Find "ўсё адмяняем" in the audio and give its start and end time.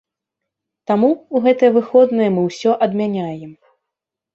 2.49-3.51